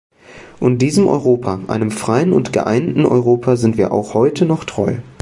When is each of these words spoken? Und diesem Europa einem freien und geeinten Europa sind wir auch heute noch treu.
Und 0.59 0.79
diesem 0.81 1.07
Europa 1.07 1.59
einem 1.67 1.91
freien 1.91 2.33
und 2.33 2.51
geeinten 2.51 3.05
Europa 3.05 3.55
sind 3.55 3.77
wir 3.77 3.91
auch 3.91 4.15
heute 4.15 4.47
noch 4.47 4.63
treu. 4.63 4.95